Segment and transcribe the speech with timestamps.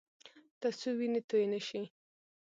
[0.59, 1.81] ترڅو وینې تویې نه شي